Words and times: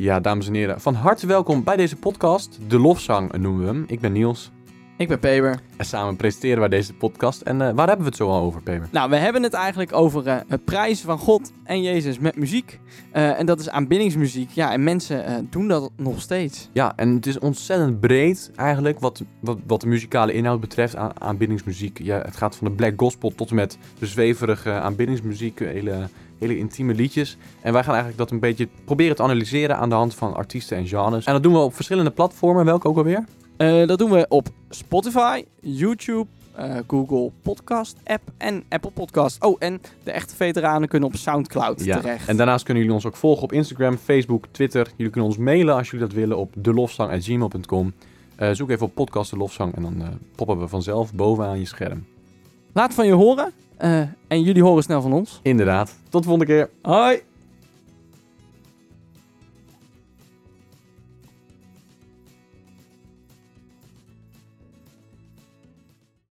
Ja, 0.00 0.20
dames 0.20 0.46
en 0.46 0.54
heren, 0.54 0.80
van 0.80 0.94
harte 0.94 1.26
welkom 1.26 1.64
bij 1.64 1.76
deze 1.76 1.96
podcast. 1.96 2.58
De 2.68 2.78
Lofzang 2.78 3.32
noemen 3.32 3.60
we 3.60 3.66
hem. 3.66 3.84
Ik 3.86 4.00
ben 4.00 4.12
Niels. 4.12 4.50
Ik 4.98 5.08
ben 5.08 5.18
Peber. 5.18 5.60
En 5.76 5.84
samen 5.84 6.16
presenteren 6.16 6.58
wij 6.58 6.68
deze 6.68 6.94
podcast. 6.94 7.40
En 7.40 7.60
eh, 7.60 7.74
waar 7.74 7.86
hebben 7.86 8.04
we 8.04 8.10
het 8.10 8.16
zo 8.16 8.28
al 8.28 8.40
over, 8.40 8.62
Peber? 8.62 8.88
Nou, 8.90 9.10
we 9.10 9.16
hebben 9.16 9.42
het 9.42 9.52
eigenlijk 9.52 9.92
over 9.92 10.26
eh, 10.26 10.36
het 10.48 10.64
prijzen 10.64 11.06
van 11.06 11.18
God 11.18 11.52
en 11.64 11.82
Jezus 11.82 12.18
met 12.18 12.36
muziek. 12.36 12.80
Eh, 13.12 13.38
en 13.38 13.46
dat 13.46 13.60
is 13.60 13.70
aanbiddingsmuziek. 13.70 14.50
Ja, 14.50 14.72
en 14.72 14.84
mensen 14.84 15.46
doen 15.50 15.68
dat 15.68 15.90
nog 15.96 16.20
steeds. 16.20 16.68
Ja, 16.72 16.92
en 16.96 17.14
het 17.14 17.26
is 17.26 17.38
ontzettend 17.38 18.00
breed 18.00 18.50
eigenlijk 18.56 19.00
wat, 19.00 19.22
wat, 19.40 19.58
wat 19.66 19.80
de 19.80 19.86
muzikale 19.86 20.32
inhoud 20.32 20.60
betreft 20.60 20.96
aan 20.96 21.20
aanbiddingsmuziek. 21.20 22.00
Ja, 22.02 22.20
het 22.20 22.36
gaat 22.36 22.56
van 22.56 22.68
de 22.68 22.74
black 22.74 22.92
gospel 22.96 23.34
tot 23.34 23.50
en 23.50 23.56
met 23.56 23.78
de 23.98 24.06
zweverige 24.06 24.70
aanbiddingsmuziek, 24.70 25.58
hele, 25.58 26.08
hele 26.38 26.58
intieme 26.58 26.94
liedjes. 26.94 27.36
En 27.60 27.72
wij 27.72 27.82
gaan 27.82 27.94
eigenlijk 27.94 28.18
dat 28.18 28.30
een 28.30 28.40
beetje 28.40 28.68
proberen 28.84 29.16
te 29.16 29.22
analyseren 29.22 29.76
aan 29.76 29.88
de 29.88 29.94
hand 29.94 30.14
van 30.14 30.34
artiesten 30.34 30.76
en 30.76 30.86
genres. 30.86 31.24
En 31.24 31.32
dat 31.32 31.42
doen 31.42 31.52
we 31.52 31.58
op 31.58 31.74
verschillende 31.74 32.10
platformen. 32.10 32.64
Welke 32.64 32.88
ook 32.88 32.96
alweer? 32.96 33.24
Eh, 33.58 33.86
dat 33.86 33.98
doen 33.98 34.10
we 34.10 34.26
op 34.28 34.48
Spotify, 34.70 35.44
YouTube, 35.60 36.26
eh, 36.54 36.76
Google 36.86 37.30
Podcast 37.42 37.96
app 38.04 38.22
en 38.36 38.64
Apple 38.68 38.90
Podcast. 38.90 39.44
Oh, 39.44 39.56
en 39.58 39.80
de 40.04 40.10
echte 40.10 40.34
veteranen 40.34 40.88
kunnen 40.88 41.08
op 41.08 41.16
Soundcloud 41.16 41.78
terecht. 41.78 42.28
En 42.28 42.36
daarnaast 42.36 42.64
kunnen 42.64 42.82
jullie 42.82 42.98
ons 42.98 43.06
ook 43.06 43.16
volgen 43.16 43.42
op 43.42 43.52
Instagram, 43.52 43.96
Facebook, 43.96 44.44
Twitter. 44.50 44.86
Jullie 44.96 45.12
kunnen 45.12 45.30
ons 45.30 45.38
mailen 45.38 45.74
als 45.74 45.90
jullie 45.90 46.06
dat 46.06 46.16
willen 46.16 46.36
op 46.36 46.52
delofzang.gmail.com. 46.56 47.92
Eh 48.36 48.50
zoek 48.52 48.70
even 48.70 48.86
op 48.86 48.94
podcast 48.94 49.30
De 49.30 49.36
Lofzang 49.36 49.74
en 49.74 49.82
dan 49.82 50.02
poppen 50.34 50.58
we 50.58 50.68
vanzelf 50.68 51.14
bovenaan 51.14 51.58
je 51.58 51.66
scherm. 51.66 52.06
Laat 52.72 52.94
van 52.94 53.06
je 53.06 53.12
horen. 53.12 53.52
en 54.28 54.42
jullie 54.42 54.62
horen 54.62 54.82
snel 54.82 55.02
van 55.02 55.12
ons. 55.12 55.40
Inderdaad. 55.42 55.96
Tot 56.08 56.22
de 56.22 56.28
volgende 56.28 56.52
keer. 56.52 56.70
Hoi! 56.82 57.27